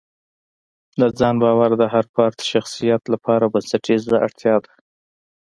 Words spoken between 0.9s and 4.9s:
د ځان باور د هر فرد شخصیت لپاره بنسټیزه اړتیا ده.